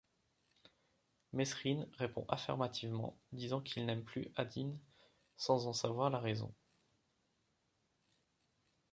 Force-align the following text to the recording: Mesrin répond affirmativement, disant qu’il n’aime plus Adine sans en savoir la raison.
Mesrin 1.31 1.85
répond 1.99 2.25
affirmativement, 2.27 3.15
disant 3.33 3.61
qu’il 3.61 3.85
n’aime 3.85 4.03
plus 4.03 4.31
Adine 4.35 4.75
sans 5.37 5.67
en 5.67 5.73
savoir 5.73 6.09
la 6.09 6.17
raison. 6.17 6.51